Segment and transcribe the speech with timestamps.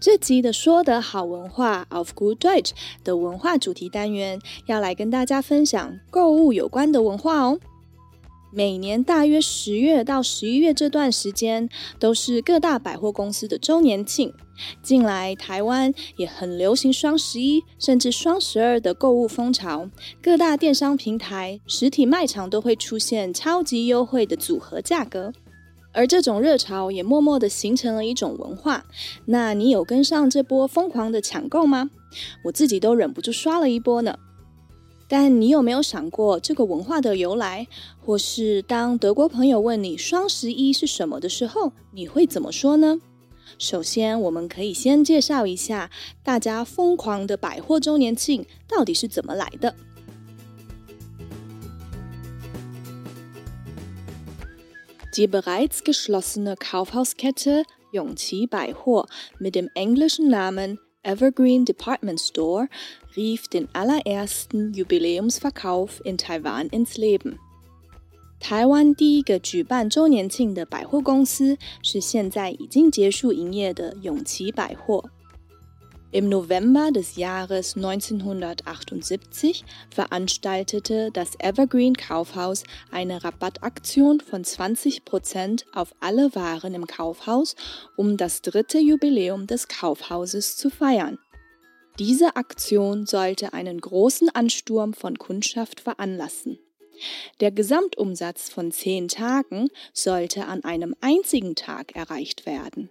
[0.00, 2.70] 这集的说的好文化 of Good Deutsch
[3.04, 7.58] 的文化主题单元，要来跟大家分享购物有关的文化哦。
[8.50, 11.68] 每年大约十月到十一月这段时间，
[11.98, 14.32] 都是各大百货公司的周年庆。
[14.82, 19.90] 近来台湾也很流行双十一，甚至双十二的购物风潮。
[20.22, 25.30] 各大电商平台、实体卖场都会出现超级优惠的组合价格。
[25.98, 28.84] 而这种热潮也默默的形成了一种文化。
[29.24, 31.90] 那你有跟上这波疯狂的抢购吗？
[32.44, 34.16] 我自己都忍不住刷了一波呢。
[35.08, 37.66] 但你有没有想过这个文化的由来？
[37.98, 43.00] 或是当德国朋友问你双十一是什么的时候，你会怎么说呢？
[43.58, 45.90] 首先，我们可以先介绍一下
[46.22, 49.74] 大家疯狂的百货周年庆到底是怎么来的。
[55.15, 59.05] Die bereits geschlossene Kaufhauskette Yongqi Baihuo
[59.39, 62.67] mit dem englischen Namen Evergreen Department Store
[63.15, 67.37] rief den allerersten Jubiläumsverkauf in Taiwan ins Leben.
[68.39, 75.11] 台湾第一个举办周年庆的百货公司是现在已经结束营业的永琪百货。
[76.10, 86.34] Im November des Jahres 1978 veranstaltete das Evergreen Kaufhaus eine Rabattaktion von 20% auf alle
[86.34, 87.56] Waren im Kaufhaus,
[87.98, 91.18] um das dritte Jubiläum des Kaufhauses zu feiern.
[91.98, 96.58] Diese Aktion sollte einen großen Ansturm von Kundschaft veranlassen.
[97.40, 102.88] Der Gesamtumsatz von zehn Tagen sollte an einem einzigen Tag erreicht werden.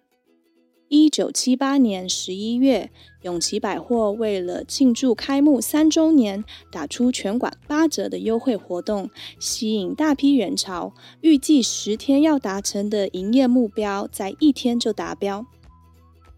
[0.90, 2.90] 一九七八年十一月，
[3.24, 10.94] 永琪百货为了庆祝开幕三周年，打出全馆八折的优惠活动，吸引大批人潮。
[11.20, 15.46] 预计十天要达成的营业目标，在一天就达标。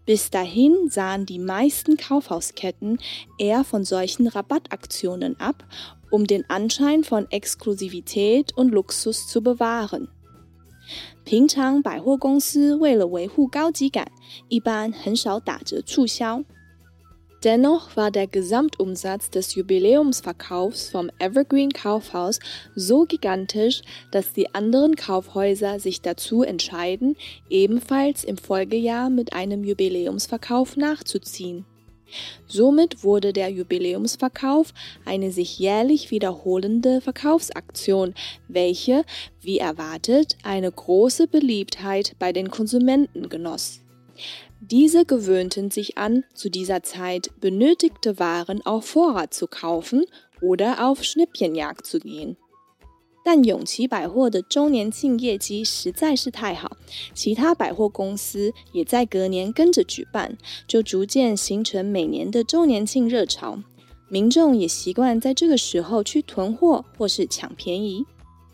[0.04, 2.98] Bis dahin sahen die meisten Kaufhausketten
[3.38, 5.62] eher von solchen Rabattaktionen ab,
[6.10, 10.08] um den Anschein von Exklusivität und Luxus zu bewahren.
[11.23, 14.11] 平常百货公司为了维护高级感，
[14.49, 16.43] 一般很少打折促销。
[17.43, 22.39] Dennoch war der Gesamtumsatz des Jubiläumsverkaufs vom Evergreen Kaufhaus
[22.75, 27.15] so gigantisch, dass die anderen Kaufhäuser sich dazu entscheiden,
[27.49, 31.65] ebenfalls im Folgejahr mit einem Jubiläumsverkauf nachzuziehen.
[32.46, 34.72] Somit wurde der Jubiläumsverkauf
[35.04, 38.14] eine sich jährlich wiederholende Verkaufsaktion,
[38.48, 39.04] welche,
[39.40, 43.80] wie erwartet, eine große Beliebtheit bei den Konsumenten genoss.
[44.60, 50.04] Diese gewöhnten sich an, zu dieser Zeit benötigte Waren auf Vorrat zu kaufen
[50.40, 52.36] oder auf Schnippchenjagd zu gehen.
[53.24, 56.76] 但永琪百货的周年庆业绩实在是太好，
[57.14, 60.36] 其他百货公司也在隔年跟着举办，
[60.66, 63.58] 就逐渐形成每年的周年庆热潮。
[64.08, 68.04] 民众也习惯在这个时候去囤货或是抢便宜。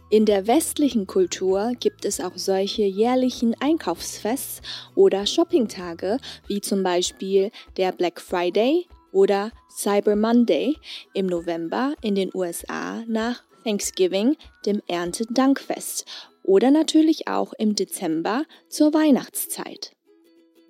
[0.09, 4.61] In der westlichen Kultur gibt es auch solche jährlichen Einkaufsfests
[4.95, 10.77] oder Shoppingtage, wie zum Beispiel der Black Friday oder Cyber Monday
[11.15, 16.05] im November in den USA nach Thanksgiving, dem Erntedankfest
[16.45, 19.91] oder natürlich auch im Dezember zur Weihnachtszeit.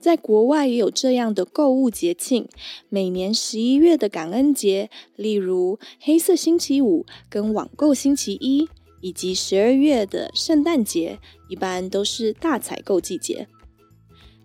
[0.00, 2.48] 在国外也有这样的购物节庆，
[2.88, 8.68] 每年十一月的感恩节，例如黑色星期五跟网购星期一，
[9.00, 11.18] 以及十二月的圣诞节，
[11.48, 13.48] 一般都是大采购季节。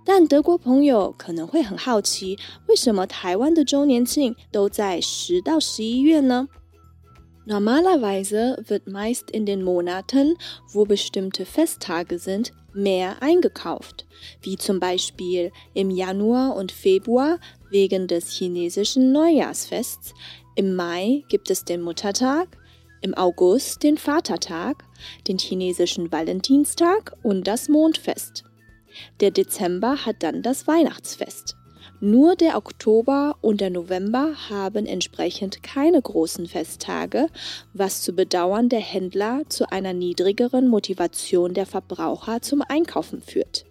[0.04, 6.48] 但德国朋友可能会很好奇，为什么台湾的周年庆都在十到十一月呢
[7.46, 10.36] ？Normalerweise wird meist in den Monaten,
[10.72, 14.06] wo bestimmte Festtage sind, mehr eingekauft,
[14.42, 17.40] wie zum Beispiel im Januar und Februar
[17.70, 20.14] wegen des chinesischen Neujahrsfests,
[20.56, 22.58] im Mai gibt es den Muttertag,
[23.02, 24.84] im August den Vatertag,
[25.28, 28.44] den chinesischen Valentinstag und das Mondfest.
[29.22, 31.56] Der Dezember hat dann das Weihnachtsfest.
[32.01, 37.29] Nur der Oktober und der November haben entsprechend keine großen Festtage,
[37.73, 43.65] was zu Bedauern der Händler zu einer niedrigeren Motivation der Verbraucher zum Einkaufen führt.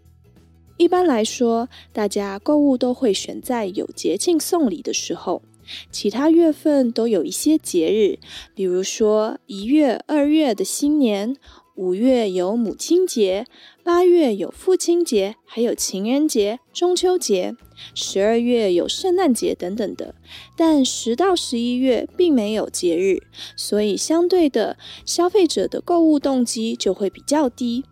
[0.77, 5.41] 一般来说，大家购物都会选在有节庆送礼的时候。
[5.89, 8.19] 其他月份都有一些节日，
[8.53, 11.37] 比如说一月、二月的新年，
[11.80, 13.46] 五月有母亲节，
[13.82, 17.56] 八月有父亲节，还有情人节、中秋节，
[17.94, 20.14] 十二月有圣诞节等等的。
[20.54, 23.22] 但十到十一月并没有节日，
[23.56, 27.86] 所以相对的，消费者的购物动机就会比较低。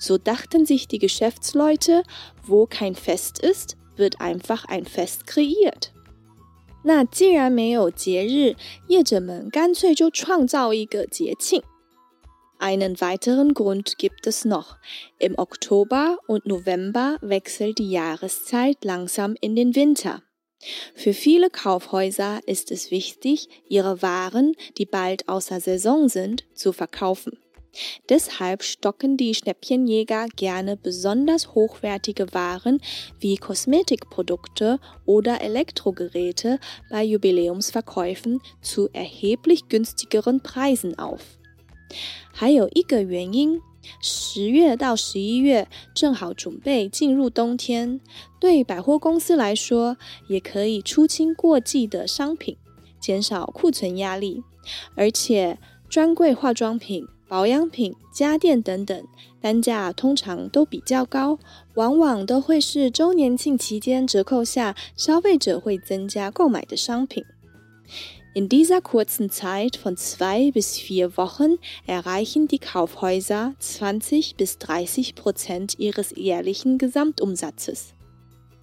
[0.00, 2.04] So dachten sich die Geschäftsleute,
[2.48, 5.88] wo kein Fest ist, wird einfach ein Fest kreiert.
[6.82, 8.56] 那既然没有节日，
[8.88, 11.62] 业者们干脆就创造一个节庆。
[12.58, 14.76] Einen weiteren Grund gibt es noch.
[15.18, 20.22] Im Oktober und November wechselt die Jahreszeit langsam in den Winter.
[20.94, 27.38] Für viele Kaufhäuser ist es wichtig, ihre Waren, die bald außer Saison sind, zu verkaufen.
[28.08, 32.80] Deshalb stocken die Schnäppchenjäger gerne besonders hochwertige Waren
[33.18, 41.38] wie Kosmetikprodukte oder Elektrogeräte bei Jubiläumsverkäufen zu erheblich günstigeren Preisen auf.
[42.32, 43.60] 还有一个原因，
[44.00, 48.00] 十月到十一月正好准备进入冬天，
[48.40, 49.96] 对百货公司来说，
[50.28, 52.56] 也可以出清过季的商品，
[53.00, 54.42] 减少库存压力，
[54.96, 55.58] 而且
[55.88, 59.06] 专柜化妆品保养品、家电等等，
[59.40, 61.38] 单价通常都比较高，
[61.74, 67.24] 往往都会是周年庆期间折扣下消费者会增加购买的商品。
[68.35, 71.57] In dieser kurzen Zeit von zwei bis vier Wochen
[71.87, 77.93] erreichen die Kaufhäuser 20 bis 30 Prozent ihres jährlichen Gesamtumsatzes.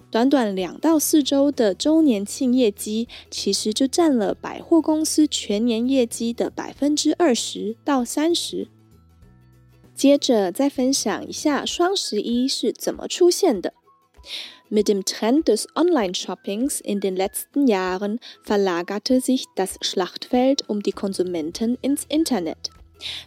[0.08, 8.68] 短短两到四周的周年庆业绩，其实就占了百货公司全年业绩的百分之二十到三十。
[9.94, 13.74] 接着再分享一下双十一是怎么出现的。
[14.73, 20.93] Mit dem Trend des Online-Shoppings in den letzten Jahren verlagerte sich das Schlachtfeld um die
[20.93, 22.69] Konsumenten ins Internet.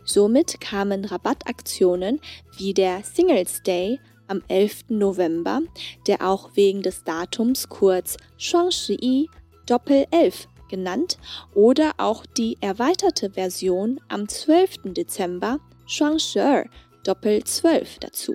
[0.06, 2.18] Somit kamen Rabattaktionen
[2.56, 4.84] wie der Singles Day am 11.
[4.88, 5.60] November,
[6.06, 9.28] der auch wegen des Datums kurz Shuangshi
[9.66, 11.18] Doppel 11 genannt
[11.54, 14.94] oder auch die erweiterte Version am 12.
[14.94, 16.70] Dezember Shuangshi
[17.04, 18.32] Doppel 12 dazu.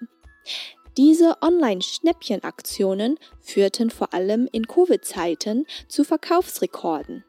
[1.00, 7.24] Diese Online-Schnäppchenaktionen führten vor allem in Covid-Zeiten zu Verkaufsrekorden.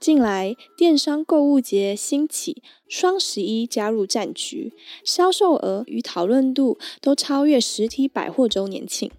[0.00, 4.72] 近来，电商购物节兴起，双十一加入战局，
[5.04, 9.10] 销售额与讨论度都超越实体百货周年庆，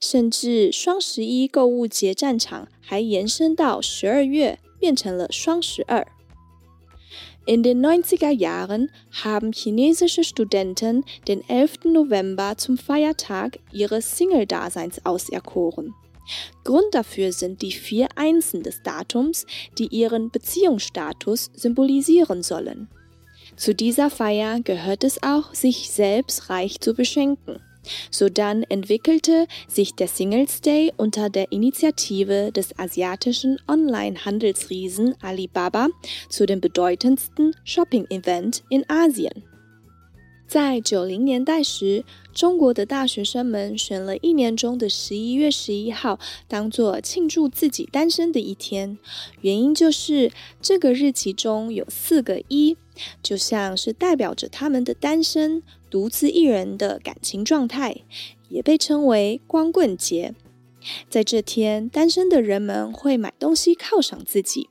[0.00, 6.06] 甚至双十一购物节战场还延伸到十二月，变成了双十二。
[7.48, 8.90] In den 90er Jahren
[9.24, 11.84] haben chinesische Studenten den 11.
[11.84, 15.94] November zum Feiertag ihres Single-Daseins auserkoren.
[16.64, 19.46] Grund dafür sind die vier Einsen des Datums,
[19.78, 22.90] die ihren Beziehungsstatus symbolisieren sollen.
[23.56, 27.62] Zu dieser Feier gehört es auch, sich selbst reich zu beschenken.
[28.11, 35.89] Sodann entwickelte sich der Singles Day unter der Initiative des asiatischen Online-Handelsriesen Alibaba
[36.29, 39.43] zu dem bedeutendsten Shopping-Event in Asien.
[40.47, 48.99] 在九零年代时，中国的大学生们选了一年中的十一月十一号当做庆祝自己单身的一天，
[49.41, 52.77] 原因就是这个日期中有四个一，
[53.23, 58.02] 就像是代表着他们的单身、 独自一人的感情状态，
[58.48, 60.34] 也被称为光棍节。
[61.10, 64.68] 在这天，单身的人们会买东西犒赏自己。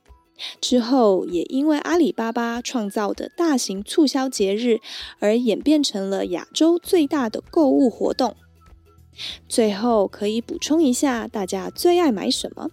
[0.60, 4.78] 之后，也因为阿里巴巴创造的大型促销节日，
[5.18, 8.36] 而演变成了亚洲最大的购物活动。
[9.48, 12.70] 最后，可以补充一下，大家最爱买什么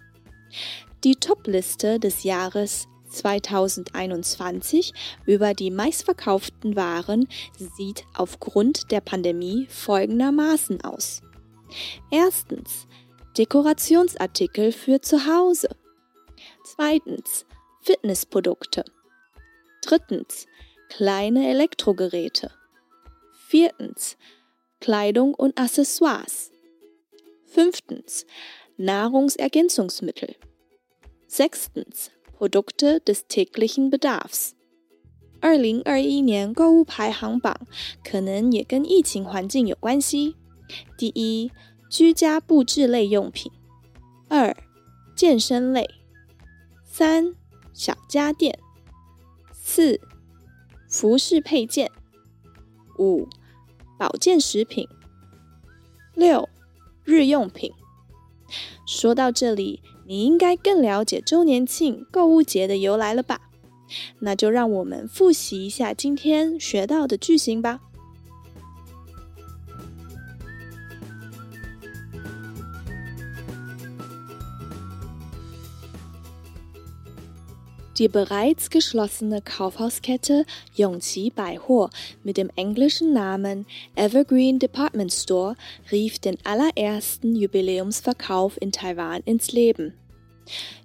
[1.02, 2.84] ？Die Top-Liste des Jahres
[3.16, 4.92] 2021
[5.26, 7.28] über die meistverkauften Waren
[7.76, 11.22] sieht aufgrund der Pandemie folgendermaßen aus.
[12.10, 12.86] Erstens
[13.36, 15.68] Dekorationsartikel für zu Hause.
[16.64, 17.44] Zweitens
[17.82, 18.84] Fitnessprodukte.
[19.82, 20.46] Drittens
[20.88, 22.50] kleine Elektrogeräte.
[23.48, 24.16] Viertens
[24.80, 26.50] Kleidung und Accessoires.
[27.44, 28.26] Fünftens
[28.76, 30.36] Nahrungsergänzungsmittel.
[31.26, 34.50] Sechstens Produkte des täglichen Bedarfs.
[35.40, 37.66] 二零二一年购物排行榜
[38.04, 40.36] 可能也跟疫情环境有关系。
[40.98, 41.50] 第一，
[41.88, 43.50] 居家布置类用品；
[44.28, 44.54] 二，
[45.16, 45.84] 健身类；
[46.84, 47.34] 三，
[47.72, 48.58] 小家电，
[49.52, 49.98] 四
[50.88, 51.90] 服饰配件，
[52.98, 53.26] 五
[53.98, 54.86] 保健食品，
[56.14, 56.48] 六
[57.04, 57.72] 日用品。
[58.86, 63.40] 说到这里，你应该更了解周年庆购物节的由来了吧？
[64.18, 67.80] 那就让我们复习一下今天学到的句型吧。
[77.98, 81.88] Die bereits geschlossene Kaufhauskette Yongqi Baihuo
[82.24, 85.56] mit dem englischen Namen Evergreen Department Store
[85.90, 89.94] rief den allerersten Jubiläumsverkauf in Taiwan ins Leben.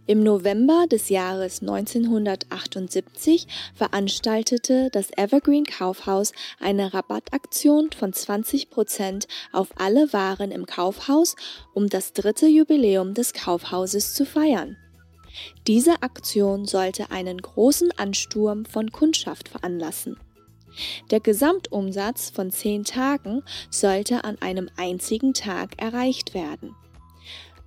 [0.07, 9.67] Im November des Jahres 1978 veranstaltete das Evergreen Kaufhaus eine Rabattaktion von 20 Prozent auf
[9.75, 11.35] alle Waren im Kaufhaus,
[11.73, 14.77] um das dritte Jubiläum des Kaufhauses zu feiern.
[15.67, 20.17] Diese Aktion sollte einen großen Ansturm von Kundschaft veranlassen.
[21.09, 26.75] Der Gesamtumsatz von zehn Tagen sollte an einem einzigen Tag erreicht werden.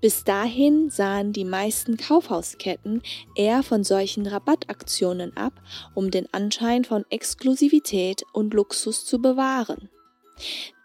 [0.00, 3.02] Bis dahin sahen die meisten Kaufhausketten
[3.37, 5.54] eher von solchen Rabattaktionen ab,
[5.94, 9.88] um den Anschein von Exklusivität und Luxus zu bewahren.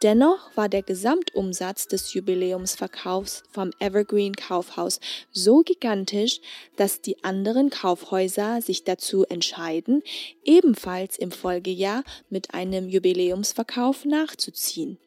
[0.02, 5.00] Dennoch war der Gesamtumsatz des Jubiläumsverkaufs vom Evergreen Kaufhaus
[5.32, 6.40] so gigantisch,
[6.78, 10.02] dass die anderen Kaufhäuser sich dazu entscheiden,
[10.44, 15.00] ebenfalls im Folgejahr mit einem Jubiläumsverkauf nachzuziehen.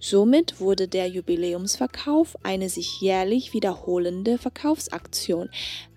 [0.00, 5.50] Somit wurde der Jubiläumsverkauf eine sich jährlich wiederholende Verkaufsaktion,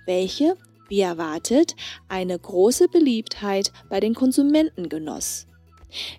[0.05, 1.75] welche, wie erwartet,
[2.07, 5.47] eine große Beliebtheit bei den Konsumenten genoss.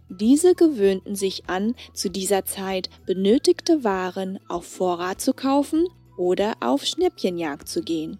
[0.08, 6.84] Diese gewöhnten sich an, zu dieser Zeit benötigte Waren auf Vorrat zu kaufen oder auf
[6.84, 8.18] Schnäppchenjagd zu gehen.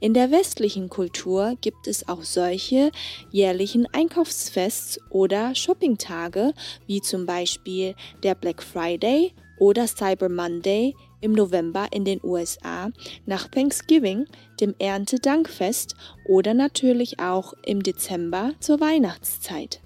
[0.00, 2.90] In der westlichen Kultur gibt es auch solche
[3.30, 6.52] jährlichen Einkaufsfests oder Shoppingtage,
[6.86, 12.90] wie zum Beispiel der Black Friday oder Cyber Monday im November in den USA,
[13.24, 14.26] nach Thanksgiving,
[14.60, 19.80] dem Erntedankfest oder natürlich auch im Dezember zur Weihnachtszeit.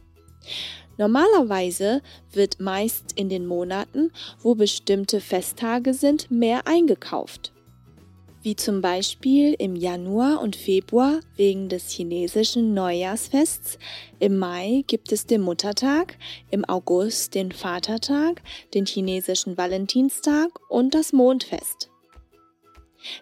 [0.98, 2.02] Normalerweise
[2.32, 7.52] wird meist in den Monaten, wo bestimmte Festtage sind, mehr eingekauft.
[8.42, 13.78] Wie zum Beispiel im Januar und Februar wegen des chinesischen Neujahrsfests,
[14.18, 16.16] im Mai gibt es den Muttertag,
[16.50, 18.42] im August den Vatertag,
[18.72, 21.90] den chinesischen Valentinstag und das Mondfest.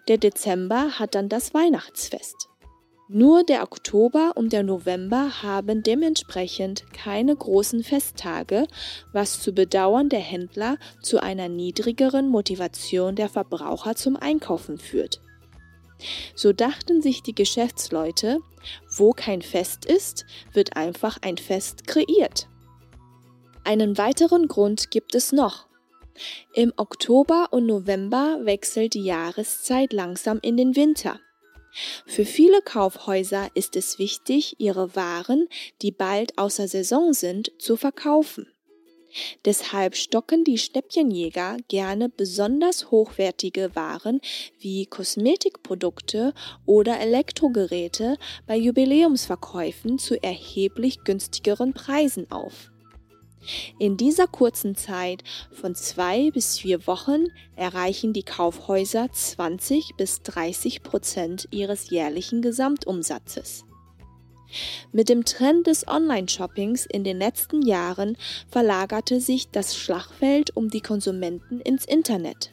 [0.07, 2.48] Der Dezember hat dann das Weihnachtsfest.
[3.11, 8.67] Nur der Oktober und der November haben dementsprechend keine großen Festtage,
[9.11, 15.21] was zu Bedauern der Händler zu einer niedrigeren Motivation der Verbraucher zum Einkaufen führt.
[16.35, 18.41] So dachten sich die Geschäftsleute,
[18.95, 22.47] wo kein Fest ist, wird einfach ein Fest kreiert.
[23.63, 25.67] Einen weiteren Grund gibt es noch.
[26.53, 31.19] Im Oktober und November wechselt die Jahreszeit langsam in den Winter.
[32.05, 35.47] Für viele Kaufhäuser ist es wichtig, ihre Waren,
[35.81, 38.47] die bald außer Saison sind, zu verkaufen.
[39.45, 44.21] Deshalb stocken die Schnäppchenjäger gerne besonders hochwertige Waren
[44.59, 46.33] wie Kosmetikprodukte
[46.65, 52.71] oder Elektrogeräte bei Jubiläumsverkäufen zu erheblich günstigeren Preisen auf.
[53.79, 60.83] In dieser kurzen Zeit von zwei bis vier Wochen erreichen die Kaufhäuser 20 bis 30
[60.83, 63.65] Prozent ihres jährlichen Gesamtumsatzes.
[64.91, 68.17] Mit dem Trend des Online-Shoppings in den letzten Jahren
[68.49, 72.51] verlagerte sich das Schlachtfeld um die Konsumenten ins Internet.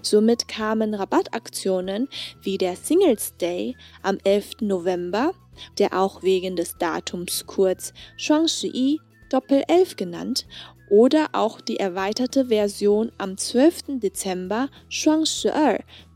[0.00, 2.08] Somit kamen Rabattaktionen
[2.40, 4.60] wie der Singles Day am 11.
[4.60, 5.32] November,
[5.78, 10.46] der auch wegen des Datums kurz Shuangshi Doppel 11 genannt
[10.88, 13.98] oder auch die erweiterte Version am 12.
[14.00, 15.50] Dezember Shuang Shi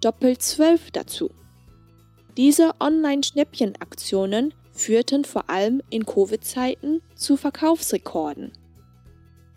[0.00, 1.30] Doppel 12 dazu.
[2.36, 8.52] Diese Online-Schnäppchenaktionen führten vor allem in Covid-Zeiten zu Verkaufsrekorden.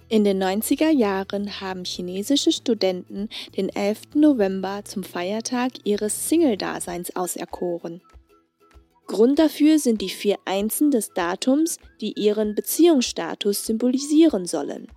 [0.09, 4.15] In den 90er Jahren haben chinesische Studenten den 11.
[4.15, 8.01] November zum Feiertag ihres Single-Daseins auserkoren.
[9.07, 14.87] Grund dafür sind die vier Einsen des Datums, die ihren Beziehungsstatus symbolisieren sollen.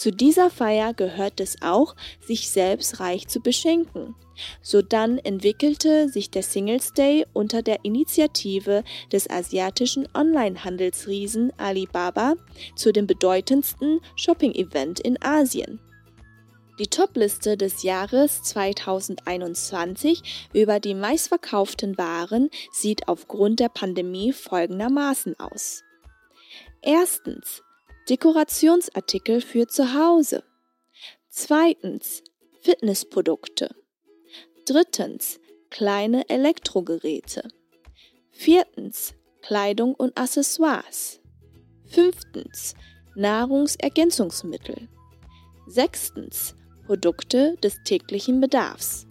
[0.00, 1.94] Zu dieser Feier gehört es auch,
[2.26, 4.14] sich selbst reich zu beschenken.
[4.62, 12.36] Sodann entwickelte sich der Singles Day unter der Initiative des asiatischen Online-Handelsriesen Alibaba
[12.76, 15.80] zu dem bedeutendsten Shopping-Event in Asien.
[16.80, 25.84] Die Topliste des Jahres 2021 über die meistverkauften Waren sieht aufgrund der Pandemie folgendermaßen aus.
[26.80, 27.62] Erstens
[28.08, 30.42] Dekorationsartikel für zu Hause.
[31.28, 32.22] Zweitens
[32.62, 33.76] Fitnessprodukte.
[34.64, 37.46] Drittens kleine Elektrogeräte.
[38.30, 41.20] Viertens Kleidung und Accessoires.
[41.84, 42.72] Fünftens
[43.16, 44.88] Nahrungsergänzungsmittel.
[45.66, 46.54] Sechstens
[46.89, 49.03] Produkte des täglichen Bedarfs.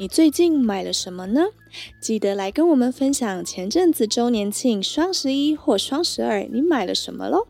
[0.00, 1.46] 你最近买了什么呢？
[2.00, 7.48] 记得来跟我们分享前阵子周年庆、双十一或双十二你买了什么喽！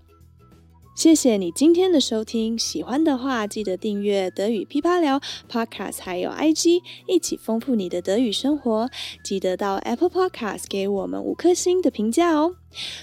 [0.95, 5.19] 谢谢你今天的收听，喜欢的话记得订阅德语噼啪聊
[5.49, 8.87] Podcast，还有 IG，一起丰富你的德语生活。
[9.23, 12.55] 记得到 Apple Podcast 给我们五颗星的评价哦。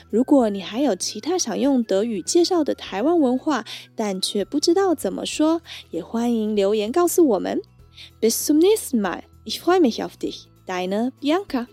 [0.09, 3.65] 如果你还有其他想用德语介绍的台湾文化，
[3.97, 7.61] 但却不知道怎么说，也欢迎留言告诉我们。
[8.21, 9.23] Bis zum nächsten Mal.
[9.45, 10.45] Ich freue mich auf dich.
[10.65, 11.67] Deine Bianca.